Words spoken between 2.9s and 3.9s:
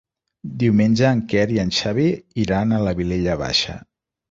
Vilella Baixa.